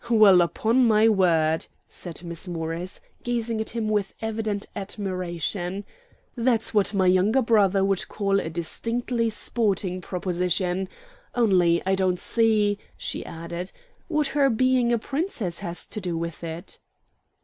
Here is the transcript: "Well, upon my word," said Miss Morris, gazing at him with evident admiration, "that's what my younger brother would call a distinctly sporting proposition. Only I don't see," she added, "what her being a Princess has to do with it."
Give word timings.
"Well, 0.09 0.41
upon 0.41 0.87
my 0.87 1.07
word," 1.07 1.67
said 1.87 2.23
Miss 2.23 2.47
Morris, 2.47 3.01
gazing 3.21 3.61
at 3.61 3.69
him 3.69 3.87
with 3.87 4.15
evident 4.19 4.65
admiration, 4.75 5.85
"that's 6.35 6.73
what 6.73 6.95
my 6.95 7.05
younger 7.05 7.43
brother 7.43 7.85
would 7.85 8.07
call 8.07 8.39
a 8.39 8.49
distinctly 8.49 9.29
sporting 9.29 10.01
proposition. 10.01 10.89
Only 11.35 11.83
I 11.85 11.93
don't 11.93 12.17
see," 12.19 12.79
she 12.97 13.23
added, 13.27 13.71
"what 14.07 14.25
her 14.29 14.49
being 14.49 14.91
a 14.91 14.97
Princess 14.97 15.59
has 15.59 15.85
to 15.89 16.01
do 16.01 16.17
with 16.17 16.43
it." 16.43 16.79